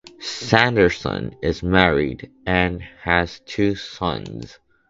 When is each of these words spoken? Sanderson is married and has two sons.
Sanderson 0.19 1.35
is 1.43 1.61
married 1.61 2.31
and 2.47 2.81
has 3.03 3.39
two 3.41 3.75
sons. 3.75 4.57